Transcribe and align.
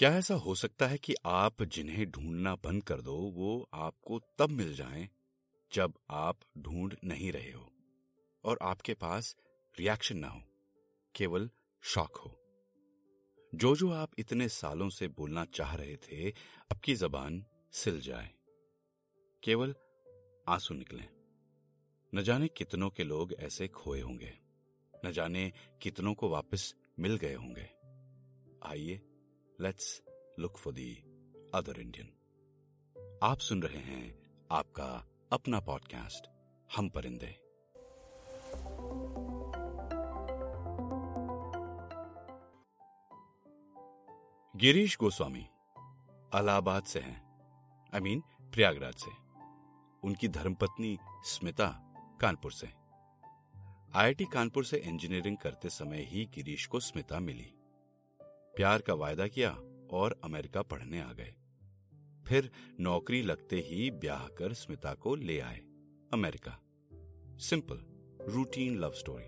क्या 0.00 0.16
ऐसा 0.16 0.34
हो 0.34 0.54
सकता 0.54 0.86
है 0.86 0.98
कि 0.98 1.14
आप 1.26 1.62
जिन्हें 1.62 2.10
ढूंढना 2.10 2.54
बंद 2.54 2.82
कर 2.82 3.00
दो, 3.00 3.16
वो 3.16 3.68
आपको 3.72 4.20
तब 4.38 4.50
मिल 4.50 4.74
जाएँ 4.74 5.08
जब 5.72 5.94
आप 6.10 6.38
ढूंढ 6.58 6.94
नहीं 7.04 7.32
रहे 7.32 7.52
हो 7.52 7.72
और 8.44 8.58
आपके 8.62 8.94
पास 8.94 9.36
रिएक्शन 9.78 10.16
ना 10.16 10.28
हो, 10.28 10.42
केवल 11.16 11.50
शॉक 11.82 12.16
हो। 12.16 12.40
जो 13.54 13.76
जो 13.76 13.90
आप 13.90 14.10
इतने 14.18 14.48
सालों 14.48 14.88
से 14.88 15.08
बोलना 15.08 15.44
चाह 15.44 15.74
रहे 15.74 15.96
थे 15.96 16.30
आपकी 16.72 16.94
जबान 16.94 17.44
सिल 17.72 18.00
जाए। 18.00 18.30
केवल 19.42 19.74
आँसू 20.48 20.74
निकले। 20.74 21.04
न 22.14 22.22
जाने 22.22 22.48
कितनों 22.48 22.90
के 22.90 23.04
लोग 23.04 23.32
ऐसे 23.32 23.68
खोए 23.68 24.00
होंगे, 24.00 24.38
न 25.04 25.12
जाने 25.12 25.52
कितनों 25.82 26.14
को 26.14 26.28
वापस 26.28 26.74
मिल 26.98 27.16
गए 27.16 27.34
होंगे। 27.34 27.70
आइए 28.62 29.00
let's 29.60 30.02
look 30.38 30.56
for 30.56 30.72
the 30.72 30.94
other 31.54 31.80
Indian 31.80 32.06
आप 33.22 33.38
सुन 33.38 33.62
रहे 33.62 33.78
हैं 33.78 34.18
आपका 34.50 35.08
अपना 35.32 35.60
पॉडकास्ट 35.60 36.30
हम 36.76 36.88
परिंदे। 36.88 37.40
गिरीश 44.58 44.96
गोस्वामी 44.98 45.46
अलाहाबाद 46.32 46.82
से 46.82 47.00
हैं। 47.00 47.30
I 47.94 48.00
I 48.00 48.02
mean 48.02 48.20
mean, 48.20 48.54
Prayagraj 48.54 48.94
से। 48.94 49.10
उनकी 50.02 50.28
धर्मपत्नी 50.28 50.98
स्मिता 51.24 51.68
कानपुर 52.20 52.52
से। 52.52 52.66
आईआईटी 53.94 54.24
कानपुर 54.24 54.64
से 54.64 54.76
इंजीनियरिंग 54.76 55.36
करते 55.36 55.68
समय 55.68 56.02
ही 56.02 56.24
गिरीश 56.24 56.66
को 56.66 56.80
स्मिता 56.80 57.20
मिली। 57.20 57.54
प्यार 58.60 58.82
का 58.82 58.94
वायदा 58.94 59.26
किया 59.26 59.50
और 59.90 60.14
अमेरिका 60.24 60.62
पढ़ने 60.62 61.00
आ 61.00 61.12
गए। 61.12 61.32
फिर 62.26 62.50
नौकरी 62.80 63.22
लगते 63.22 63.56
ही 63.56 63.90
ब्याह 63.90 64.26
कर 64.28 64.52
स्मिता 64.52 64.92
को 64.94 65.14
ले 65.14 65.38
आए 65.40 65.60
America. 66.12 66.58
Simple 67.40 67.80
routine 68.28 68.76
love 68.78 68.92
story 68.92 69.24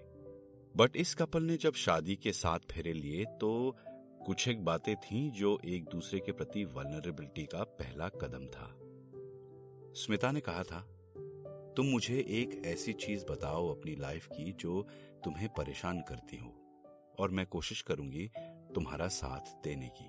but 0.77 0.97
इस 0.97 1.15
कपल 1.15 1.43
ने 1.43 1.57
जब 1.57 1.75
शादी 1.75 2.17
के 2.17 2.33
साथ 2.33 2.59
फेरे 2.71 2.93
लिए 2.93 3.25
तो 3.25 3.77
कुछ 4.27 4.49
एक 4.49 4.65
बातें 4.65 4.97
थीं 4.97 5.31
जो 5.31 5.59
एक 5.65 5.85
दूसरे 5.85 6.21
के 6.21 6.33
प्रति 6.33 6.65
वनरेबिलिटी 6.65 7.45
का 7.45 7.65
पहला 7.65 8.09
कदम 8.09 8.47
था। 8.47 8.71
स्मिता 9.95 10.33
ने 10.33 10.41
कहा 10.41 10.63
था, 10.63 10.81
तुम 11.77 11.87
मुझे 11.87 12.19
एक 12.19 12.63
ऐसी 12.67 12.93
चीज़ 12.93 13.25
बताओ 13.25 13.75
अपनी 13.75 13.97
लाइफ 13.97 14.27
की 14.27 14.53
जो 14.53 14.87
तुम्हें 15.25 15.49
परेशान 15.49 16.01
करती 16.01 16.37
हो 16.37 16.59
और 17.19 17.31
मैं 17.31 17.47
कोशिश 17.47 17.83
करूँगी 17.83 18.31
तुम्हारा 18.75 19.09
साथ 19.09 19.65
देने 19.65 19.89
की। 19.89 20.09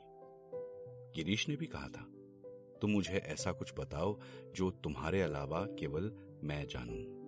गिरीश 1.16 1.50
ने 1.50 1.56
भी 1.56 1.66
कहा 1.66 1.88
था, 1.88 2.10
तुम 2.82 2.92
मुझे 2.92 3.18
ऐसा 3.18 3.52
कुछ 3.52 3.74
बताओ 3.80 4.20
जो 4.56 4.72
तुम्हारे 4.72 5.22
अलावा 5.22 5.66
केवल 5.66 6.12
मैं 6.44 6.68
जानूं। 6.68 7.24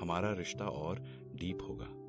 हमारा 0.00 0.32
रिश्ता 0.32 0.64
और 0.64 0.98
डीप 1.34 1.58
होगा। 1.62 2.02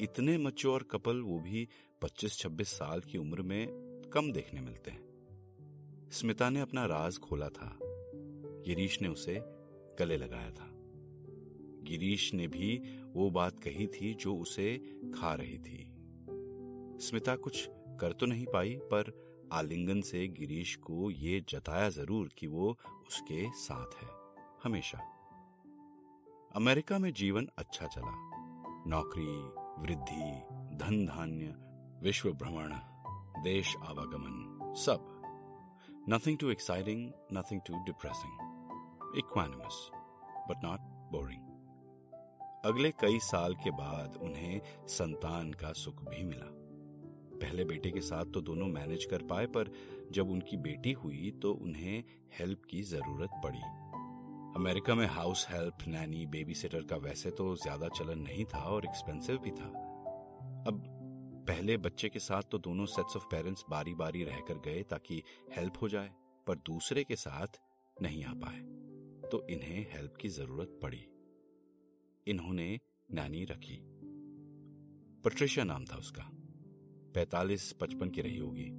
इतने 0.00 0.38
मच्योर 0.38 0.82
कपल 0.82 1.20
वो 1.20 1.40
भी 1.40 1.68
25-26 2.02 2.68
साल 2.68 3.00
की 3.00 3.18
उम्र 3.18 3.42
में 3.42 3.66
कम 4.12 4.32
देखने 4.32 4.60
मिलते 4.60 4.90
हैं। 4.90 5.02
स्मिता 6.12 6.50
ने 6.50 6.60
अपना 6.60 6.86
राज 6.86 7.18
खोला 7.18 7.48
था। 7.48 7.78
गिरीश 8.66 9.02
ने 9.02 9.08
उसे 9.08 9.40
गले 9.98 10.16
लगाया 10.16 10.50
था। 10.50 10.68
गिरीश 11.82 12.34
ने 12.34 12.48
भी 12.48 12.80
वो 13.12 13.30
बात 13.30 13.60
कही 13.60 13.86
थी 13.86 14.14
जो 14.14 14.36
उसे 14.36 14.78
खा 15.14 15.34
रही 15.34 15.58
थी। 15.58 15.91
स्मिता 17.02 17.34
कुछ 17.36 17.68
कर 18.00 18.12
तो 18.12 18.26
नहीं 18.26 18.46
पाई, 18.46 18.74
पर 18.84 19.12
आलिंगन 19.52 20.00
से 20.00 20.26
गिरीश 20.28 20.74
को 20.76 21.10
ये 21.10 21.40
जताया 21.48 21.88
ज़रूर 21.88 22.28
कि 22.38 22.46
वो 22.46 22.70
उसके 23.06 23.50
साथ 23.56 24.02
है, 24.02 24.08
हमेशा। 24.64 24.98
अमेरिका 26.56 26.98
में 26.98 27.12
जीवन 27.12 27.48
अच्छा 27.58 27.86
चला। 27.86 28.12
नौकरी, 28.86 29.34
वृद्धि 29.78 30.76
धन 30.76 31.04
धान्य 31.06 31.54
विश्व 32.02 32.32
भ्रमण, 32.32 32.72
देश 33.42 33.74
आवागमन, 33.82 34.74
सब। 34.76 35.08
Nothing 36.08 36.38
too 36.38 36.50
exciting 36.50 37.10
nothing 37.32 37.60
too 37.60 37.84
depressing 37.84 39.18
equanimous 39.18 39.88
but 40.48 40.64
not 40.64 40.80
boring 41.12 41.50
अगले 42.64 42.90
कई 42.90 43.18
साल 43.18 43.54
के 43.54 43.70
बाद 43.70 44.16
उन्हें 44.22 44.60
संतान 44.88 45.52
का 45.52 45.72
सुख 45.72 46.02
भी 46.04 46.22
मिला। 46.24 46.58
पहले 47.42 47.64
बेटे 47.64 47.90
के 47.90 48.00
साथ 48.02 48.32
तो 48.34 48.40
दोनों 48.40 48.66
मैनेज 48.68 49.04
कर 49.04 49.22
पाए, 49.24 49.46
पर 49.46 49.70
जब 50.12 50.30
उनकी 50.30 50.56
बेटी 50.58 50.92
हुई 50.94 51.30
तो 51.42 51.52
उन्हें 51.54 52.02
हेल्प 52.38 52.64
की 52.70 52.82
ज़रूरत 52.84 53.40
पड़ी। 53.44 53.62
अमेरिका 54.56 54.94
में 54.94 55.06
house 55.08 55.46
help 55.50 55.78
nanny 55.88 56.26
baby 56.26 56.54
sitter 56.54 56.82
का 56.82 56.96
वैसे 56.98 57.30
तो 57.30 57.54
ज़्यादा 57.56 57.88
चलन 57.90 58.18
नहीं 58.20 58.44
था 58.44 58.58
और 58.66 58.84
एक्सपेंसिव 58.86 59.38
भी 59.38 59.50
था। 59.50 59.68
अब 60.66 60.82
पहले 61.48 61.76
बच्चे 61.78 62.08
के 62.08 62.18
साथ 62.20 62.42
तो 62.50 62.58
दोनों 62.60 62.86
सेट्स 62.86 63.16
ऑफ़ 63.16 63.24
पेरेंट्स 63.30 63.64
बारी 63.70 63.94
बारी 63.94 64.24
रहकर 64.24 64.58
गए 64.64 64.82
ताकि 64.90 65.22
हेल्प 65.56 65.80
हो 65.82 65.88
जाए, 65.88 66.10
पर 66.46 66.58
दूसरे 66.66 67.04
के 67.04 67.16
साथ 67.16 67.58
नहीं 67.96 68.24
आ 68.24 68.32
पाए 68.36 68.60
तो 69.30 69.46
इन्हें 69.50 69.86
हेल्प 69.92 70.16
की 70.20 70.28
ज़रूरत 70.30 70.78
पड़ी। 70.82 71.04
इन्होंने 72.26 72.68
नैनी 73.10 73.44
रखी। 73.44 73.78
पट्रिशिया 75.24 75.64
नाम 75.64 75.84
था 75.84 75.96
उसका। 75.96 76.30
पैतालीस 77.14 77.72
पचपन 77.72 78.10
की 78.10 78.20
रही 78.20 78.38
होगी। 78.38 78.70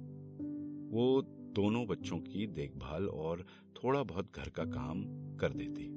वो 0.90 1.22
दोनों 1.54 1.86
बच्चों 1.86 2.18
की 2.18 2.46
देखभाल 2.46 3.08
और 3.08 3.46
थोड़ा 3.76 4.02
बहुत 4.02 4.36
घर 4.36 4.48
का 4.48 4.64
काम 4.64 5.04
कर 5.36 5.52
देती। 5.52 5.88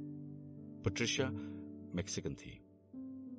पट्रिशिया 0.85 1.29
मैक्सिकन 1.95 2.33
थी। 2.33 2.63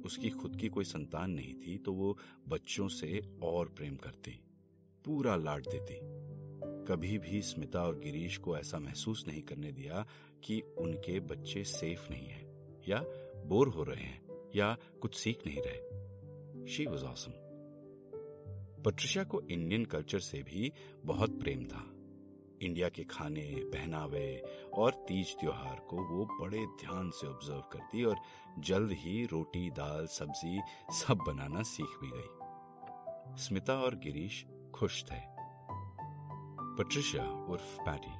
उसकी 0.04 0.30
खुद 0.30 0.56
की 0.56 0.68
कोई 0.68 0.84
संतान 0.84 1.30
नहीं 1.30 1.54
थी 1.54 1.78
तो 1.78 1.92
वो 1.92 2.18
बच्चों 2.48 2.88
से 2.88 3.20
और 3.42 3.68
प्रेम 3.68 3.96
करती, 3.96 4.40
पूरा 5.04 5.36
लाड 5.36 5.66
देती। 5.66 5.98
कभी 6.88 7.18
भी 7.18 7.42
स्मिता 7.42 7.82
और 7.82 7.98
गिरीश 7.98 8.36
को 8.36 8.56
ऐसा 8.56 8.78
महसूस 8.78 9.24
नहीं 9.28 9.42
करने 9.42 9.72
दिया 9.72 10.06
कि 10.44 10.60
उनके 10.60 11.20
बच्चे 11.20 11.64
सेफ़ 11.64 12.08
नहीं 12.10 12.26
है, 12.26 12.42
या 12.88 13.04
बोर 13.46 13.68
हो 13.68 13.82
रहे 13.82 14.02
हैं, 14.02 14.22
या 14.56 14.76
कुछ 15.02 15.14
सीख 15.14 15.46
नहीं 15.46 15.58
रहे। 15.60 16.66
शी 16.66 16.86
वॉज़ 16.86 17.04
ऑसम 17.04 17.47
पट्रिशा 18.88 19.24
को 19.24 19.40
इंडियन 19.40 19.84
कल्चर 19.84 20.18
से 20.18 20.42
भी 20.42 20.72
बहुत 21.04 21.40
प्रेम 21.40 21.64
था। 21.64 21.84
इंडिया 22.62 22.88
के 22.88 23.04
खाने, 23.04 23.54
पहनावे 23.56 24.42
और 24.74 25.04
तीज 25.08 25.36
त्योहार 25.40 25.80
को 25.80 25.96
वो 25.96 26.38
बड़े 26.40 26.66
ध्यान 26.66 27.10
से 27.10 27.26
ऑब्ज़र्व 27.26 27.60
करती 27.60 28.04
और 28.04 28.16
जल्द 28.58 28.92
ही 28.92 29.24
रोटी, 29.24 29.70
दाल, 29.70 30.06
सब्ज़ी 30.06 30.60
सब 30.92 31.14
बनाना 31.14 31.62
सीख 31.62 31.86
भी 31.86 32.10
गई। 32.14 33.42
स्मिता 33.42 33.74
और 33.74 33.94
गिरीश 33.94 34.46
खुश 34.74 35.04
थे। 35.04 35.20
पट्रिशा 36.78 37.46
उर्फ़ 37.46 37.80
पैटी 37.80 38.12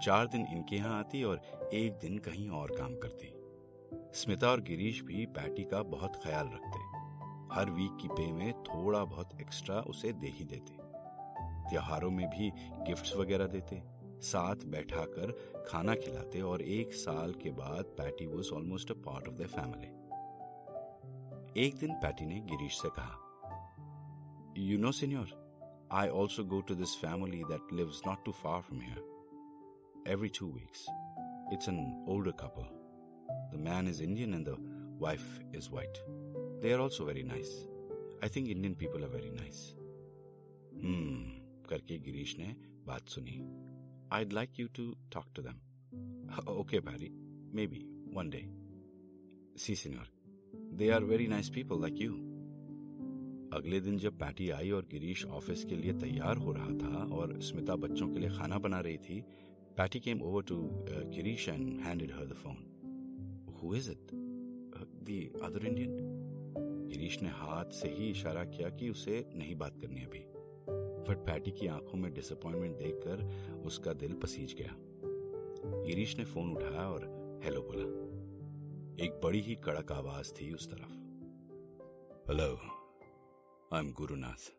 चार 0.00 0.26
दिन 0.26 0.46
इनके 0.46 0.76
यहाँ 0.76 0.98
आती 0.98 1.22
और 1.22 1.70
एक 1.74 1.92
दिन 1.92 2.18
कहीं 2.18 2.48
और 2.48 2.76
काम 2.78 2.94
करती। 2.94 3.34
स्मिता 4.20 4.50
और 4.50 4.60
गिरीश 4.60 5.02
भी 5.02 5.26
पैटी 5.26 5.64
का 5.64 5.82
बहुत 5.82 6.20
ख्याल 6.24 6.46
रखते। 6.46 6.83
हर 7.54 7.70
वीक 7.70 7.96
की 8.02 8.08
पे 8.08 8.30
में 8.32 8.52
थोड़ा 8.62 9.04
बहुत 9.04 9.40
एक्स्ट्रा 9.40 9.80
उसे 9.88 10.12
दे 10.12 10.28
ही 10.28 10.44
देते। 10.44 10.76
त्योहारों 11.70 12.10
में 12.10 12.26
भी 12.28 12.50
गिफ्ट्स 12.86 13.16
वगैरह 13.16 13.46
देते, 13.46 13.82
साथ 14.22 14.64
बैठाकर 14.66 15.30
खाना 15.68 15.94
खिलाते 15.94 16.40
और 16.42 16.62
एक 16.62 16.94
साल 16.94 17.32
के 17.32 17.50
बाद 17.50 17.84
Patty 17.98 18.26
was 18.26 18.50
almost 18.50 18.90
a 18.90 18.94
part 18.94 19.28
of 19.28 19.34
the 19.34 19.46
family 19.46 19.92
एक 21.66 21.76
दिन 21.78 21.92
पैटी 21.94 22.26
ने 22.26 22.40
गिरीश 22.40 22.80
से 22.80 22.88
कहा 22.98 23.20
you 24.58 24.78
know 24.78 24.92
senor 24.92 25.34
I 25.92 26.08
also 26.20 26.44
go 26.44 26.60
to 26.60 26.74
this 26.74 26.96
family 26.96 27.42
that 27.44 27.72
lives 27.72 28.00
not 28.06 28.24
too 28.24 28.32
far 28.32 28.60
from 28.60 28.80
here 28.80 30.10
every 30.12 30.28
two 30.38 30.46
weeks 30.52 30.86
it's 31.52 31.68
an 31.68 32.06
older 32.08 32.30
couple 32.40 32.68
the 33.52 33.60
man 33.60 33.88
is 33.88 34.02
Indian 34.02 34.34
and 34.34 34.48
the 34.48 34.56
wife 35.02 35.54
is 35.54 35.68
white 35.70 35.98
They 36.64 36.72
are 36.72 36.80
also 36.80 37.04
very 37.04 37.22
nice. 37.22 37.66
I 38.22 38.28
think 38.28 38.48
Indian 38.48 38.74
people 38.74 39.04
are 39.04 39.08
very 39.08 39.30
nice. 39.30 39.58
Hmm, 40.74 41.18
करके 41.68 41.98
गिरीश 42.06 42.34
ने 42.38 42.46
बात 42.86 43.08
सुनी 43.08 43.34
I'd 44.10 44.32
like 44.32 44.58
you 44.58 44.68
to 44.78 44.86
talk 45.10 45.26
to 45.34 45.42
them. 45.42 45.58
Okay, 46.54 46.78
Barry. 46.78 47.10
Maybe 47.52 47.82
one 48.14 48.30
day. 48.30 48.42
See, 49.56 49.74
senor. 49.74 50.06
They 50.72 50.90
are 50.90 51.02
very 51.02 51.28
nice 51.34 51.50
people 51.50 51.84
like 51.86 52.00
you. 52.04 52.16
अगले 53.52 53.80
दिन 53.80 53.98
जब 53.98 54.18
patty 54.18 54.50
आई 54.50 54.70
और 54.70 54.86
Girish 54.90 55.24
office 55.26 55.64
के 55.64 55.76
लिए 55.76 55.92
तैयार 56.00 56.36
हो 56.36 56.52
रहा 56.52 56.72
था 56.78 57.04
और 57.16 57.38
स्मिता 57.42 57.76
बच्चों 57.86 58.08
के 58.12 58.20
लिए 58.20 58.30
खाना 58.38 58.58
बना 58.58 58.80
रही 58.86 58.98
थी 59.04 59.20
Patty 59.76 60.00
came 60.00 60.22
over 60.22 60.42
to 60.48 60.60
Girish 61.14 61.48
and 61.48 61.80
handed 61.80 62.12
her 62.12 62.26
the 62.26 62.42
phone 62.42 62.56
who 63.62 63.74
is 63.76 63.90
it 63.90 64.14
the 65.08 65.22
other 65.42 65.66
Indian 65.66 66.23
Girish 66.94 67.22
ने 67.22 67.28
हाथ 67.28 67.70
से 67.72 67.88
ही 67.88 68.10
इशारा 68.10 68.44
किया 68.44 68.68
कि 68.70 68.88
उसे 68.88 69.24
नहीं 69.34 69.54
बात 69.54 69.78
करनी 69.80 70.02
अभी। 70.02 70.24
बट 71.06 71.24
पैटी 71.26 71.50
की 71.50 71.66
आँखों 71.66 71.98
में 71.98 72.12
डिसअपॉइंटमेंट 72.14 72.76
देखकर 72.76 73.22
उसका 73.66 73.92
दिल 73.92 74.14
पसीज 74.14 74.54
गया। 74.54 74.74
गिरीश 75.86 76.16
ने 76.18 76.24
फ़ोन 76.24 76.52
उठाया 76.52 76.88
और 76.88 77.06
हेलो 77.44 77.62
बोला। 77.62 77.88
एक 79.04 79.20
बड़ी 79.24 79.40
ही 79.40 79.54
कड़क 79.54 79.92
आवाज़ 79.92 80.32
थी 80.32 80.52
उस 80.52 80.68
तरफ़। 80.70 80.92
Hello 82.28 82.48
I 83.72 83.80
am 83.80 83.92
Gurunath 83.92 84.52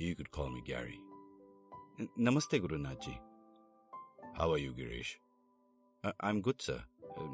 you 0.00 0.14
could 0.14 0.28
call 0.28 0.50
me 0.50 0.60
Gary 0.60 0.98
नमस्ते 2.24 2.58
Gurunath 2.58 2.94
ji. 2.94 3.16
How 4.38 4.52
are 4.52 4.58
you 4.58 4.72
Girish? 4.74 5.18
I 6.04 6.30
am 6.30 6.40
good 6.40 6.58
sir 6.60 6.84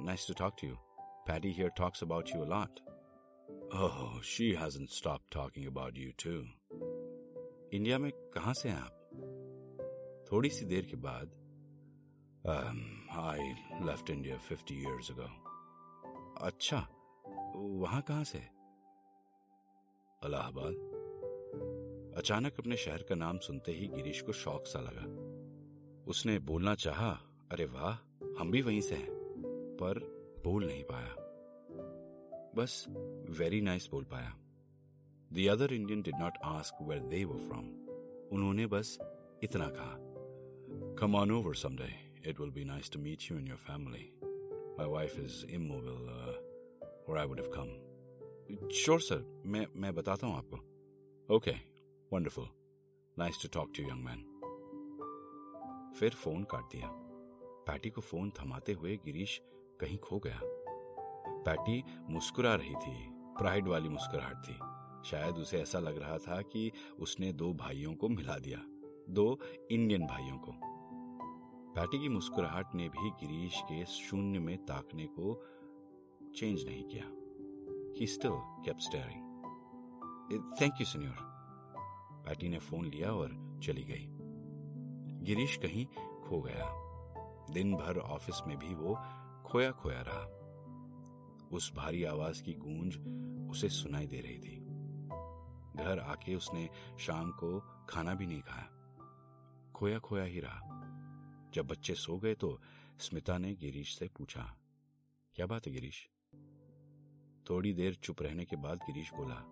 nice 0.04 0.26
to 0.28 0.34
talk 0.34 0.56
to 0.62 0.68
you 0.68 0.76
here 1.60 1.72
talks 1.80 2.02
about 2.06 2.34
you 2.34 2.42
a 2.42 2.50
lot. 2.50 2.85
Oh, 3.74 4.20
she 4.22 4.54
hasn't 4.54 4.90
stopped 4.90 5.30
talking 5.30 5.66
about 5.66 5.96
you 5.96 6.12
too. 6.12 6.42
India 7.74 7.98
में 7.98 8.10
कहाँ 8.34 8.54
से 8.54 8.68
हैं 8.68 8.76
आप? 8.76 10.26
थोड़ी 10.32 10.50
सी 10.50 10.64
देर 10.64 10.84
के 10.84 10.96
बाद। 10.96 11.32
I 13.18 13.48
left 13.86 14.10
India 14.10 14.36
fifty 14.38 14.74
years 14.74 15.10
ago 15.10 15.28
अच्छा 16.40 16.78
वहाँ 17.56 18.02
कहाँ 18.02 18.24
से? 18.24 18.38
अलाहाबाद 20.22 20.74
अचानक 22.18 22.52
अपने 22.58 22.76
शहर 22.76 23.02
का 23.02 23.14
नाम 23.14 23.38
सुनते 23.38 23.72
ही 23.72 23.88
गिरीश 23.88 24.20
को 24.20 24.32
शौक 24.32 24.66
सा 24.66 24.80
लगा। 24.80 25.06
उसने 26.10 26.38
बोलना 26.38 26.74
चाहा 26.74 27.10
अरे 27.52 27.64
वाह 27.64 27.92
हम 28.40 28.50
भी 28.50 28.62
वहीं 28.62 28.80
से 28.80 28.94
हैं 28.94 29.10
पर 29.82 29.98
बोल 30.44 30.66
नहीं 30.66 30.84
पाया। 30.84 31.25
बस 32.56 32.84
वेरी 33.38 33.60
नाइस 33.60 33.88
बोल 33.92 34.04
पाया। 34.04 34.28
The 35.32 35.46
other 35.50 35.72
Indian 35.72 36.02
did 36.02 36.14
not 36.20 36.36
ask 36.44 36.76
where 36.82 37.00
they 37.08 37.24
were 37.24 37.34
from 37.38 37.66
उन्होंने 38.32 38.66
बस 38.66 38.96
इतना 39.44 39.66
कहा। 39.68 40.94
Come 41.00 41.16
on 41.16 41.30
over 41.30 41.54
someday 41.54 41.88
it 42.30 42.40
will 42.40 42.50
be 42.50 42.64
nice 42.64 42.90
to 42.90 43.00
meet 43.00 43.30
you 43.30 43.38
in 43.38 43.48
your 43.48 43.58
family 43.66 44.08
my 44.22 44.88
wife 44.88 45.18
is 45.18 45.44
immobile 45.50 46.08
और 47.08 47.18
I 47.18 47.26
would 47.26 47.40
have 47.40 47.52
come 47.56 48.68
sure 48.74 49.00
sir 49.00 49.42
मैं 49.46 49.66
मैं 49.76 49.94
बताता 49.94 50.26
हूँ 50.26 50.36
आपको। 50.36 51.36
Okay 51.36 51.54
wonderful 52.12 52.48
nice 53.16 53.42
to 53.42 53.48
talk 53.54 53.72
to 53.76 53.82
young 53.82 54.04
man 54.04 54.24
फिर 55.98 56.14
फ़ोन 56.14 56.44
काट 56.44 56.72
दिया। 56.72 56.88
पैटी 57.66 57.90
को 57.90 58.00
फ़ोन 58.00 58.30
थमाते 58.40 58.72
हुए 58.72 58.96
गिरीश 59.04 59.40
कहीं 59.80 59.98
खो 59.98 60.18
गया। 60.18 60.40
पैटी 61.48 61.82
मुस्कुरा 62.10 62.54
रही 62.54 62.74
थी 62.74 63.08
प्राइड 63.38 63.68
वाली 63.68 63.88
मुस्कुराहट 63.88 64.36
थी। 64.48 64.54
शायद 65.10 65.34
उसे 65.34 65.58
ऐसा 65.58 65.78
लग 65.78 65.98
रहा 65.98 66.18
था 66.18 66.40
कि 66.42 66.70
उसने 66.98 67.32
दो 67.32 67.52
भाइयों 67.54 67.94
को 67.94 68.08
मिला 68.08 68.38
दिया, 68.38 68.58
दो 69.10 69.38
इंडियन 69.70 70.06
भाइयों 70.06 70.38
को। 70.38 70.52
पैटी 71.74 71.98
की 71.98 72.08
मुस्कुराहट 72.08 72.74
ने 72.74 72.88
भी 72.88 73.10
गिरीश 73.10 73.60
के 73.62 73.84
शून्य 73.84 74.38
में 74.38 74.56
ताकने 74.58 75.06
को 75.06 75.34
चेंज 76.36 76.64
नहीं 76.64 76.82
किया। 76.84 77.04
He 78.00 78.06
still 78.06 78.30
kept 78.34 78.78
staring 78.78 79.22
thank 80.60 80.80
you 80.80 80.86
senor 80.86 81.16
Patty 82.26 82.48
ने 82.48 82.58
फ़ोन 82.58 82.84
लिया 82.84 83.12
और 83.12 83.60
चली 83.64 83.82
गई। 83.82 84.06
गिरीश 85.24 85.56
कहीं 85.56 85.86
खो 86.22 86.40
गया। 86.40 86.72
दिन 87.50 87.74
भर 87.74 87.98
ऑफ़िस 87.98 88.40
में 88.46 88.58
भी 88.58 88.74
वो 88.74 88.94
खोया 89.46 89.70
खोया 89.70 90.00
रहा। 90.00 90.35
उस 91.52 91.74
भारी 91.74 92.04
आवाज़ 92.04 92.42
की 92.42 92.54
गूंज 92.54 92.98
उसे 93.50 93.68
सुनाई 93.68 94.06
दे 94.06 94.20
रही 94.20 94.38
थी। 94.38 94.66
घर 95.84 95.98
आके 95.98 96.34
उसने 96.34 96.70
शाम 96.98 97.30
को 97.30 97.60
खाना 97.88 98.14
भी 98.14 98.26
नहीं 98.26 98.42
खाया। 98.42 98.72
खोया 99.74 99.98
खोया 99.98 100.24
ही 100.24 100.40
रहा। 100.40 100.60
जब 101.54 101.66
बच्चे 101.66 101.94
सो 101.94 102.18
गए 102.18 102.34
तो 102.34 102.60
स्मिता 102.98 103.38
ने 103.38 103.54
गिरीश 103.54 103.98
से 103.98 104.08
पूछा, 104.08 104.56
क्या 105.34 105.46
बात 105.46 105.66
है 105.66 105.72
गिरीश? 105.72 106.10
थोड़ी 107.50 107.72
देर 107.72 107.94
चुप 107.94 108.22
रहने 108.22 108.44
के 108.44 108.56
बाद 108.56 108.78
गिरीश 108.78 109.12
बोला, 109.14 109.42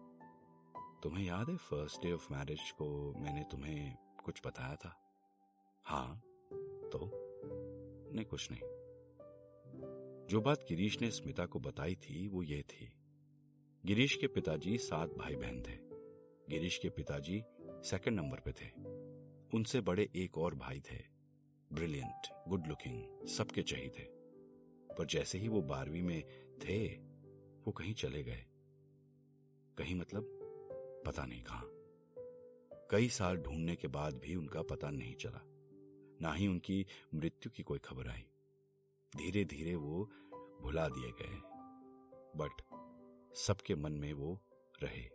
तुम्हें 1.02 1.24
याद 1.24 1.50
है 1.50 1.56
फ़र्स्ट 1.56 2.02
डे 2.02 2.12
ऑफ़ 2.12 2.32
मैरिज 2.32 2.70
को 2.70 3.14
मैंने 3.20 3.44
तुम्हें 3.50 3.96
कुछ 4.24 4.42
बताया 4.46 4.76
था? 4.76 4.96
हाँ 5.84 6.22
तो? 6.92 7.10
नहीं, 8.14 8.24
कुछ 8.24 8.50
नहीं। 8.50 8.83
जो 10.30 10.40
बात 10.40 10.60
गिरीश 10.68 11.00
ने 11.00 11.10
स्मिता 11.10 11.46
को 11.46 11.60
बताई 11.60 11.94
थी, 11.94 12.28
वो 12.28 12.42
ये 12.42 12.62
थी। 12.62 12.92
गिरीश 13.86 14.16
के 14.16 14.26
पिताजी 14.26 14.78
सात 14.78 15.10
भाई 15.10 15.36
बहन 15.36 15.62
थे। 15.62 15.76
गिरीश 16.50 16.78
के 16.78 16.90
पिताजी 16.90 17.42
सेकंड 17.60 18.16
नंबर 18.16 18.40
पे 18.40 18.52
थे। 18.52 18.70
उनसे 19.56 19.80
बड़े 19.80 20.10
एक 20.16 20.38
और 20.38 20.54
भाई 20.54 20.80
थे। 20.80 21.04
ब्रिलियंट 21.72 22.48
गुड 22.48 22.66
लुकिंग 22.66 23.26
सबके 23.26 23.62
चाहिए 23.62 23.88
थे। 23.88 24.02
पर 24.98 25.06
जैसे 25.06 25.38
ही 25.38 25.48
वो 25.48 25.62
बारहवीं 25.62 26.02
में 26.02 26.22
थे, 26.58 26.88
वो 27.64 27.72
कहीं 27.72 27.94
चले 27.94 28.22
गए। 28.22 28.46
कहीं 29.78 29.94
मतलब 29.94 30.24
पता 31.06 31.26
नहीं 31.26 31.42
कहा। 31.42 31.62
कई 32.90 33.08
साल 33.08 33.36
ढूँढने 33.36 33.76
के 33.76 33.88
बाद 33.88 34.14
भी 34.14 34.34
उनका 34.34 34.62
पता 34.62 34.90
नहीं 34.90 35.14
चला। 35.14 35.40
ना 36.20 36.34
ही 36.34 36.46
उनकी 36.46 36.86
मृत्यु 37.14 37.52
की 37.52 37.62
कोई 37.62 37.78
खबर 37.78 38.08
आई। 38.08 38.24
धीरे 39.14 39.44
धीरे 39.44 39.74
वो 39.74 40.04
भुला 40.62 40.88
दिए 40.88 41.10
गए, 41.12 41.40
बट 42.36 42.62
सबके 43.36 43.74
मन 43.74 43.92
में 43.92 44.12
वो 44.12 44.38
रहे। 44.82 45.08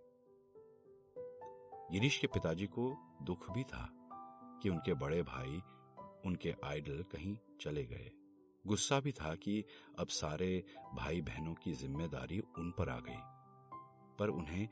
गिरीश 1.92 2.18
के 2.18 2.28
पिताजी 2.28 2.66
को 2.68 2.92
दुख 3.24 3.50
भी 3.52 3.64
था 3.64 3.88
कि 4.64 4.70
उनके 4.70 4.94
बड़े 4.94 5.22
भाई, 5.24 5.62
उनके 6.26 6.54
आइडल 6.66 7.04
कहीं 7.12 7.36
चले 7.62 7.84
गए। 7.86 8.12
गुस्सा 8.66 9.00
भी 9.00 9.12
था 9.12 9.34
कि 9.36 9.64
अब 10.00 10.08
सारे 10.08 10.64
भाई 10.96 11.22
बहनों 11.22 11.54
की 11.54 11.74
ज़िम्मेदारी 11.74 12.40
उन 12.40 12.72
पर 12.72 12.90
आ 12.90 13.00
गई, 13.00 13.20
पर 14.20 14.30
उन्हें 14.30 14.68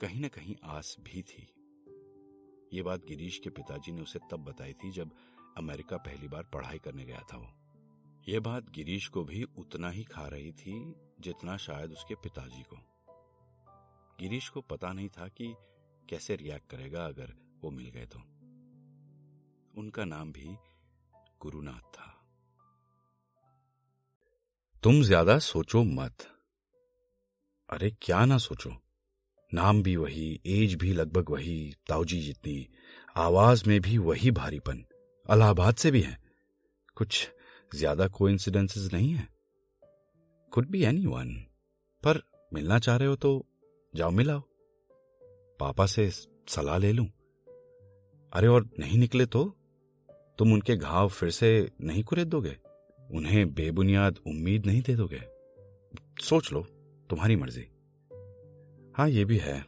कहीं 0.00 0.20
ना 0.20 0.28
कहीं 0.28 0.56
आस 0.68 0.96
भी 1.00 1.22
थी। 1.22 1.42
ये 2.72 2.82
बात 2.82 3.04
गिरीश 3.04 3.38
के 3.38 3.50
पिताजी 3.50 3.92
ने 3.92 4.02
उसे 4.02 4.18
तब 4.30 4.44
बताई 4.44 4.72
थी 4.74 4.90
जब 4.90 5.14
अमेरिका 5.58 5.96
पहली 5.98 6.28
बार 6.28 6.50
पढ़ाई 6.52 6.78
करने 6.78 7.04
गया 7.04 7.22
था 7.32 7.36
वो। 7.36 7.52
ये 8.28 8.40
बात 8.40 8.70
गिरीश 8.70 9.08
को 9.08 9.24
भी 9.24 9.42
उतना 9.42 9.90
ही 9.90 10.04
खा 10.04 10.26
रही 10.26 10.52
थी 10.52 10.94
जितना 11.20 11.56
शायद 11.56 11.92
उसके 11.92 12.14
पिताजी 12.14 12.62
को। 12.62 12.76
गिरीश 14.20 14.48
को 14.48 14.60
पता 14.60 14.92
नहीं 14.92 15.08
था 15.08 15.28
कि 15.28 15.54
कैसे 16.08 16.36
रिएक्ट 16.36 16.70
करेगा 16.70 17.06
अगर 17.06 17.32
वो 17.64 17.70
मिल 17.70 17.88
गए 17.88 18.06
तो। 18.06 18.18
उनका 19.80 20.04
नाम 20.04 20.32
भी 20.32 20.56
गुरुनाथ 21.40 21.90
था। 21.92 22.06
तुम 24.82 25.02
ज़्यादा 25.02 25.38
सोचो 25.38 25.82
मत। 25.82 26.16
अरे 27.68 27.90
क्या 28.02 28.24
ना 28.24 28.38
सोचो। 28.38 28.70
नाम 29.54 29.82
भी 29.82 29.96
वही, 29.96 30.40
एज 30.46 30.74
भी 30.74 30.92
लगभग 30.92 31.30
वही, 31.30 31.74
ताऊजी 31.88 32.20
जितनी, 32.20 32.68
आवाज़ 33.16 33.68
में 33.68 33.80
भी 33.80 33.98
वही 33.98 34.30
भारीपन, 34.30 34.84
अलाहाबाद 35.28 35.74
से 35.74 35.90
भी 35.90 36.00
है। 36.00 36.18
कुछ 36.96 37.30
ज़्यादा 37.74 38.06
को 38.06 38.28
नहीं 38.28 39.12
है। 39.14 39.28
कुड 40.52 40.68
बी 40.68 40.84
एनी 40.84 41.06
वन 41.06 41.28
पर 42.02 42.22
मिलना 42.54 42.78
चाह 42.78 42.96
रहे 42.96 43.08
हो 43.08 43.16
तो 43.16 43.46
जाओ 43.96 44.10
मिलाओ। 44.10 44.40
पापा 45.60 45.86
से 45.86 46.10
सलाह 46.48 46.78
ले 46.78 46.92
लूँ। 46.92 47.06
अरे 48.32 48.46
और 48.46 48.70
नहीं 48.78 48.98
निकले 48.98 49.26
तो? 49.26 49.56
तुम 50.38 50.52
उनके 50.52 50.76
घाव 50.76 51.08
फिर 51.08 51.30
से 51.30 51.70
नहीं 51.80 52.04
कुरेद 52.04 52.28
दोगे? 52.28 52.56
उन्हें 53.10 53.54
बेबुनियाद 53.54 54.18
उम्मीद 54.26 54.66
नहीं 54.66 54.82
दे 54.82 54.94
दोगे? 54.94 55.22
सोच 56.22 56.52
लो, 56.52 56.60
तुम्हारी 57.10 57.36
मर्ज़ी। 57.36 57.68
हाँ 58.96 59.08
ये 59.08 59.24
भी 59.24 59.38
है। 59.38 59.64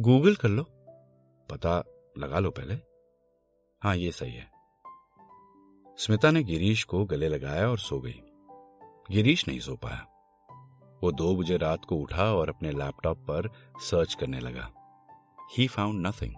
गूगल 0.00 0.34
कर 0.34 0.48
लो। 0.48 0.62
पता 1.50 1.84
लगा 2.18 2.38
लो 2.38 2.50
पहले। 2.50 2.74
हाँ 3.82 3.96
ये 3.96 4.12
सही 4.12 4.32
है। 4.32 4.57
स्मिता 5.98 6.30
ने 6.30 6.42
गिरीश 6.42 6.82
को 6.84 7.04
गले 7.04 7.28
लगाया 7.28 7.68
और 7.70 7.78
सो 7.78 7.98
गई। 8.00 8.20
गिरीश 9.10 9.46
नहीं 9.48 9.60
सो 9.60 9.74
पाया। 9.76 10.06
वो 11.02 11.10
दो 11.12 11.34
बजे 11.36 11.56
रात 11.56 11.84
को 11.84 11.96
उठा 11.96 12.24
और 12.34 12.48
अपने 12.48 12.70
लैपटॉप 12.70 13.18
पर 13.18 13.48
सर्च 13.80 14.14
करने 14.14 14.40
लगा। 14.40 14.70
ही 15.56 15.66
फाउंड 15.66 16.06
नथिंग 16.06 16.34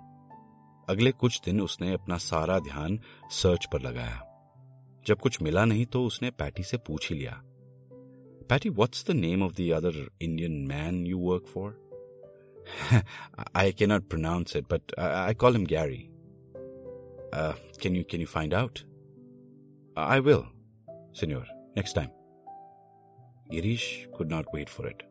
अगले 0.88 1.12
कुछ 1.12 1.40
दिन 1.44 1.60
उसने 1.60 1.92
अपना 1.92 2.16
सारा 2.18 2.58
ध्यान 2.58 2.98
सर्च 3.30 3.66
पर 3.72 3.82
लगाया। 3.82 4.18
जब 5.06 5.18
कुछ 5.18 5.42
मिला 5.42 5.64
नहीं 5.64 5.86
तो 5.86 6.04
उसने 6.04 6.30
पैटी 6.30 6.62
से 6.62 6.76
पूछ 6.76 7.12
ही 7.12 7.18
लिया। 7.18 7.40
Patty 8.50 8.68
what's 8.68 9.06
the 9.10 9.14
name 9.16 9.42
of 9.42 9.52
the 9.52 9.70
other 9.72 10.10
Indian 10.22 10.52
man 10.68 11.06
you 11.06 11.18
work 11.18 11.46
for 11.46 11.80
I 13.56 13.72
can 13.72 13.92
not 13.92 14.08
pronounce 14.08 14.56
it 14.56 14.72
but 14.72 14.98
I 14.98 15.34
call 15.34 15.56
him 15.56 15.66
Gary 15.66 16.04
can 17.34 17.96
you 17.96 18.04
can 18.10 18.20
you 18.20 18.26
find 18.26 18.54
out 18.54 18.89
I 19.98 20.16
will, 20.16 20.42
senor, 21.20 21.44
next 21.76 21.92
time. 21.92 22.08
Girish 23.50 24.08
could 24.16 24.32
not 24.32 24.46
wait 24.54 24.68
for 24.68 24.86
it 24.86 25.02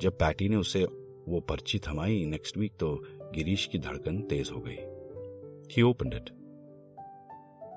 जब 0.00 0.18
Patty 0.18 0.48
ने 0.48 0.56
उसे 0.56 0.84
वो 1.28 1.40
पर्ची 1.40 1.78
थमाई 1.78 2.24
next 2.26 2.58
week 2.58 2.72
तो 2.80 3.02
गिरीश 3.10 3.66
की 3.66 3.78
धड़कन 3.78 4.22
तेज 4.22 4.50
हो 4.50 4.60
गई। 4.60 4.76
He 5.74 5.82
opened 5.82 6.14
it 6.14 6.30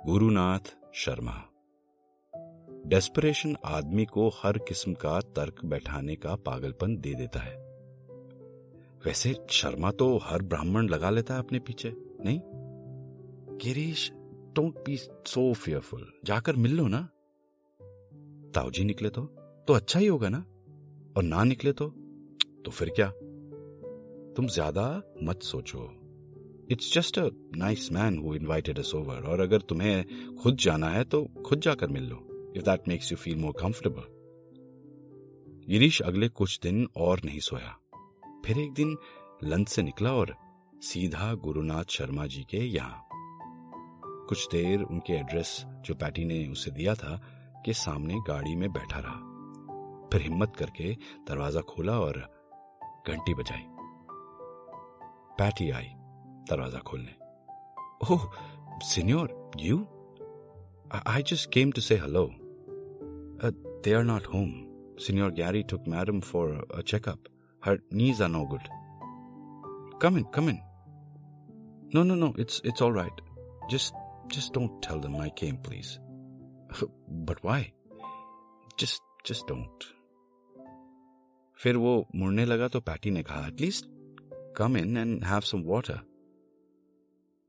Gurunath 0.05 0.77
Sharma. 0.93 1.43
Desperation 2.87 3.57
आदमी 3.65 4.05
को 4.05 4.29
हर 4.29 4.57
किस्म 4.57 4.93
का 4.93 5.19
तर्क 5.21 5.65
बैठाने 5.65 6.15
का 6.15 6.35
पागलपन 6.35 6.97
दे 6.97 7.13
देता 7.13 7.39
है। 7.39 7.55
वैसे 9.05 9.35
शर्मा 9.49 9.91
तो 9.91 10.17
हर 10.17 10.41
ब्राह्मण 10.41 10.89
लगा 10.89 11.09
लेता 11.09 11.33
है 11.33 11.39
अपने 11.39 11.59
पीछे 11.59 11.93
नहीं? 11.97 12.41
Girish 13.57 14.11
don't 14.55 14.75
be 14.85 14.95
so 14.97 15.51
fearful 15.55 16.07
जाकर 16.25 16.55
मिल 16.55 16.75
लो 16.77 16.87
ना। 16.87 17.01
ताऊजी 18.55 18.83
निकले 18.83 19.09
तो 19.09 19.21
तो 19.67 19.73
अच्छा 19.73 19.99
ही 19.99 20.07
होगा 20.07 20.29
ना? 20.29 20.37
और 21.17 21.23
ना 21.23 21.43
निकले 21.43 21.71
तो 21.73 21.87
तो 22.65 22.71
फिर 22.71 22.89
क्या? 22.89 23.07
तुम 24.35 24.47
ज़्यादा 24.47 24.85
मत 25.23 25.41
सोचो। 25.43 25.89
It's 26.71 26.93
just 26.93 27.19
a 27.19 27.27
nice 27.55 27.91
man 27.91 28.17
who 28.17 28.33
invited 28.35 28.79
us 28.79 28.93
over 28.95 29.27
और 29.29 29.39
अगर 29.39 29.61
तुम्हें 29.61 30.35
खुद 30.35 30.57
जाना 30.57 30.89
है 30.89 31.03
तो 31.03 31.23
खुद 31.45 31.59
जाकर 31.59 31.87
मिल 31.87 32.03
लो 32.03 32.17
if 32.57 32.63
that 32.63 32.87
makes 32.87 33.11
you 33.11 33.17
feel 33.17 33.37
more 33.37 33.53
comfortable 33.59 34.13
Girish 35.69 36.01
अगले 36.01 36.29
कुछ 36.29 36.59
दिन 36.63 36.87
और 36.97 37.21
नहीं 37.25 37.39
सोया। 37.39 37.77
फिर 38.45 38.59
एक 38.59 38.73
दिन 38.73 38.97
लंच 39.43 39.69
से 39.69 39.83
निकला 39.83 40.13
और 40.13 40.35
सीधा 40.83 41.33
गुरुनाथ 41.43 41.91
शर्मा 41.91 42.25
जी 42.27 42.43
के 42.43 42.57
यहाँ। 42.57 43.04
कुछ 44.29 44.47
देर 44.51 44.81
उनके 44.81 45.13
एड्रेस 45.13 45.51
जो 45.85 45.95
पैटी 45.95 46.25
ने 46.25 46.45
उसे 46.47 46.71
दिया 46.71 46.93
था, 46.95 47.19
के 47.65 47.73
सामने 47.73 48.19
गाड़ी 48.27 48.55
में 48.55 48.71
बैठा 48.73 48.99
रहा। 48.99 50.09
फिर 50.11 50.21
हिम्मत 50.21 50.55
करके 50.55 50.93
दरवाज़ा 51.27 51.61
खोला 51.69 51.99
और 51.99 52.17
घंटी 53.07 53.33
बजाई। 53.33 53.65
पैटी 55.39 55.69
आई 55.71 55.89
दरवाज़ा 56.49 56.79
खोलने। 56.79 57.15
ओह, 58.05 58.29
senor, 58.83 59.35
you? 59.59 59.77
I 61.07 61.23
just 61.23 61.49
came 61.51 61.71
to 61.71 61.81
say 61.81 61.95
hello 61.95 62.27
they 63.85 63.93
are 63.93 64.03
not 64.03 64.27
home 64.33 64.51
senor 64.99 65.29
Gary 65.39 65.63
took 65.69 65.87
madam 65.87 66.19
for 66.21 66.51
a 66.77 66.81
checkup 66.81 67.23
her 67.65 67.79
knees 67.93 68.21
are 68.21 68.29
no 68.29 68.43
good 68.45 68.67
come 70.01 70.17
in 70.17 70.25
come 70.35 70.49
in 70.49 70.59
no 71.95 72.03
no 72.03 72.15
no 72.15 72.33
it's 72.39 72.61
it's 72.65 72.81
all 72.81 72.95
right 72.95 73.21
just 73.71 73.93
just 74.27 74.53
don't 74.53 74.81
tell 74.81 74.99
them 74.99 75.15
I 75.15 75.29
came, 75.29 75.57
please. 75.69 75.99
But 77.09 77.37
why 77.45 77.61
just 78.79 79.29
just 79.29 79.47
don't 79.47 79.83
फिर 81.59 81.77
वो 81.77 82.07
मुड़ने 82.15 82.45
लगा 82.45 82.67
तो 82.67 82.79
Patty 82.79 83.11
ने 83.11 83.23
कहा 83.23 83.47
at least 83.47 83.85
come 84.57 84.77
in 84.77 84.97
and 84.97 85.23
have 85.23 85.41
some 85.41 85.63
water 85.63 85.99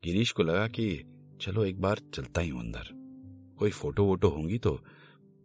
Girish 0.05 0.33
को 0.33 0.43
लगा 0.43 0.69
कि 0.69 1.05
चलो 1.41 1.65
एक 1.65 1.81
बार 1.81 1.99
चलता 2.15 2.41
ही 2.41 2.49
हूँ 2.49 2.61
अंदर। 2.61 2.89
कोई 3.59 3.71
फ़ोटो 3.71 4.05
वोटो 4.05 4.29
होंगी 4.29 4.59
तो 4.59 4.79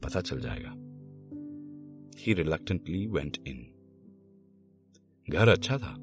पता 0.03 0.21
चल 0.21 0.39
जाएगा. 0.39 0.69
ही 2.19 2.33
रिलक्टेंटली 2.33 3.07
वेंट 3.07 3.37
इन 3.47 3.75
घर 5.29 5.49
अच्छा 5.49 5.77
था 5.77 5.95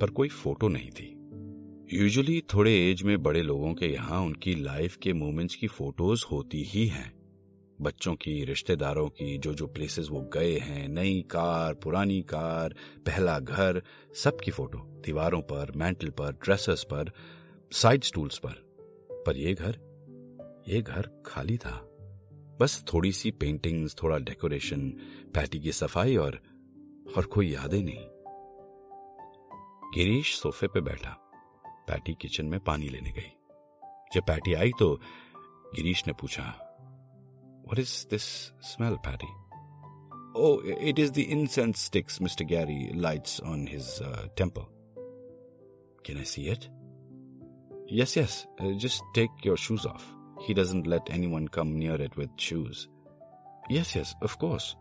पर 0.00 0.10
कोई 0.10 0.28
फ़ोटो 0.28 0.68
नहीं 0.68 0.90
थी। 0.90 1.15
यूजुअली 1.92 2.44
थोड़े 2.54 2.90
एज 2.90 3.02
में 3.02 3.22
बड़े 3.22 3.42
लोगों 3.42 3.74
के 3.74 3.86
यहाँ 3.86 4.20
उनकी 4.20 4.54
लाइफ 4.54 4.96
के 4.96 5.12
मोमेंट्स 5.12 5.54
की 5.54 5.66
फ़ोटोज़ 5.66 6.24
होती 6.32 6.62
ही 6.62 6.86
हैं। 6.86 7.14
बच्चों 7.80 8.14
की, 8.14 8.44
रिश्तेदारों 8.44 9.08
की, 9.08 9.38
जो 9.38 9.54
जो 9.54 9.66
प्लेसेस 9.66 10.08
वो 10.10 10.20
गए 10.20 10.58
हैं, 10.58 10.88
नई 10.88 11.20
कार, 11.30 11.74
पुरानी 11.74 12.22
कार, 12.22 12.74
पहला 13.06 13.38
घर, 13.38 13.82
सबकी 14.14 14.50
फ़ोटो 14.50 14.78
दीवारों 14.78 15.42
पर 15.42 15.72
मैंटल 15.76 16.10
पर 16.10 16.32
ड्रेसेस 16.32 16.84
पर 16.84 17.12
साइड 17.72 18.04
स्टूल्स 18.04 18.38
पर। 18.38 18.54
पर 19.26 19.36
ये 19.36 19.54
घर 19.54 19.78
ये 20.68 20.82
घर 20.82 21.22
खाली 21.26 21.58
था। 21.58 21.88
बस 22.60 22.84
थोड़ी 22.94 23.12
सी 23.12 23.30
पेंटिंग्स 23.30 23.96
थोड़ा 24.02 24.18
डेकोरेशन 24.18 24.90
पैटी 25.34 25.60
की 25.60 25.72
सफ़ाई 25.72 26.16
और 26.16 26.40
और 27.16 27.24
कोई 27.24 27.52
यादें 27.52 27.82
नहीं। 27.82 28.06
गिरीश 29.94 30.34
सोफे 30.34 30.66
पे 30.66 30.80
बैठा। 30.80 31.22
पैटी 31.88 32.14
किचन 32.20 32.46
में 32.46 32.58
पानी 32.60 32.88
लेने 32.88 33.10
गई 33.10 33.32
जब 34.14 34.26
पैटी 34.26 34.54
आई 34.54 34.70
तो 34.78 34.94
गिरीश 35.74 36.06
ने 36.06 36.12
पूछा 36.20 36.44
what 37.68 37.78
is 37.78 37.94
this 38.10 38.22
smell 38.70 38.96
Patty 39.08 39.32
oh 40.40 40.60
it 40.62 40.98
is 40.98 41.12
the 41.12 41.18
incense 41.18 41.84
sticks 41.84 42.20
mister 42.22 42.44
Gary 42.44 42.80
lights 43.00 43.40
on 43.40 43.66
his 43.68 43.98
temple 44.38 44.66
can 46.06 46.18
I 46.18 46.24
see 46.24 46.48
it 46.50 46.68
yes. 47.88 48.46
Uh, 48.60 48.72
just 48.72 49.02
take 49.14 49.44
your 49.44 49.56
shoes 49.56 49.86
off. 49.86 50.04
He 50.46 50.54
doesn't 50.54 50.86
let 50.86 51.08
anyone 51.08 51.48
come 51.48 51.78
near 51.78 51.94
it 51.94 52.16
with 52.16 52.30
shoes. 52.36 52.88
Yes, 53.70 53.94
yes, 53.94 54.14
of 54.22 54.36
course. 54.38 54.74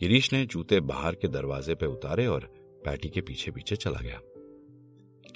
Girish 0.00 0.32
ने 0.32 0.44
जूते 0.46 0.80
बाहर 0.80 1.14
के 1.14 1.28
दरवाजे 1.28 1.74
पे 1.80 1.86
उतारे 1.86 2.26
और 2.26 2.44
patty 2.84 3.08
के 3.08 3.20
पीछे 3.20 3.50
पीछे 3.50 3.76
चला 3.76 4.00
गया 4.02 4.18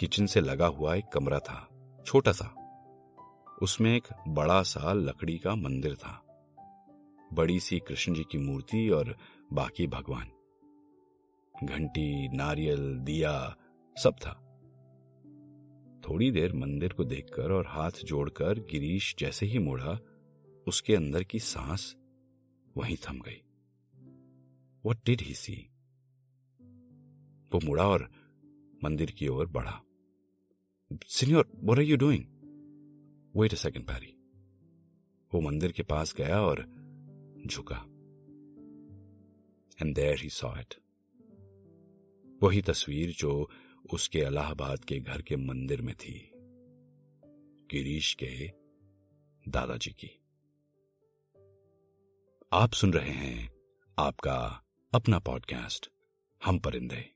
किचन 0.01 0.27
से 0.27 0.41
लगा 0.41 0.67
हुआ 0.67 0.95
एक 0.95 1.05
कमरा 1.15 1.39
था, 1.39 1.69
छोटा 2.07 2.33
सा। 2.33 2.55
उसमें 3.63 3.97
एक 3.97 4.09
बड़ा 4.29 4.63
सा 4.63 4.93
लकड़ी 4.93 5.39
का 5.39 5.55
मंदिर 5.55 5.95
था। 5.95 6.23
बड़ी 7.33 7.61
सी 7.61 7.79
कृष्ण 7.79 8.15
जी 8.15 8.25
की 8.25 8.39
मूर्ति 8.39 8.91
और 8.91 9.17
बाकी 9.53 9.87
भगवान। 9.87 10.27
घंटी, 11.65 12.29
नारियल, 12.29 12.99
दिया, 12.99 13.57
सब 14.03 14.13
था। 14.13 14.43
थोड़ी 16.09 16.31
देर 16.31 16.53
मंदिर 16.53 16.93
को 16.93 17.05
देखकर 17.05 17.53
और 17.53 17.67
हाथ 17.67 17.91
जोड़कर 17.91 18.59
गिरीश 18.59 19.17
जैसे 19.19 19.47
ही 19.47 19.59
मुड़ा, 19.59 19.99
उसके 20.69 20.97
अंदर 20.97 21.23
की 21.23 21.39
सांस 21.39 21.97
वहीं 22.77 22.97
थम 22.97 23.19
गई। 23.19 23.43
वट 24.87 24.97
डिड 25.07 25.21
ही 25.21 25.35
सी 25.35 25.71
वो 27.53 27.61
मुड़ा 27.65 27.89
और 27.89 28.11
मंदिर 28.85 29.11
की 29.11 29.29
ओर 29.29 29.47
बढ़ा। 29.47 29.83
Senor 30.93 31.45
what 31.65 31.79
are 31.79 31.89
you 31.91 32.03
doing? 32.03 32.23
A 33.37 33.59
second, 33.59 33.87
Patty. 33.87 34.13
वो 35.35 35.41
मंदिर 35.41 35.73
के 35.73 35.83
पास 35.83 36.15
गया 36.15 36.43
और 36.43 36.61
झुका। 37.47 37.77
And 39.83 39.95
there 39.95 40.21
he 40.21 40.29
saw 40.29 40.57
it 40.57 40.75
वही 42.43 42.63
तस्वीर 42.63 43.11
जो 43.11 43.51
उसके 43.93 44.21
अलाहाबाद 44.21 44.85
के 44.85 45.01
घर 45.01 45.23
के 45.23 45.37
मंदिर 45.37 45.83
में 45.83 45.95
थी। 45.95 46.31
गिरीश 47.71 48.17
के 48.23 48.53
दादाजी 49.49 49.91
की। 49.91 50.21
आप 52.53 52.73
सुन 52.73 52.93
रहे 52.93 53.11
हैं 53.11 53.53
आपका 53.99 54.65
अपना 54.95 55.19
पॉडकास्ट 55.19 55.91
हम 56.45 56.59
परिंदे। 56.59 57.16